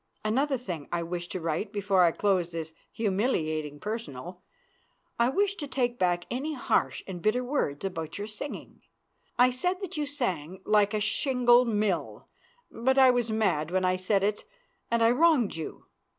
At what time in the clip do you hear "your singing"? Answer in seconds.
8.17-8.81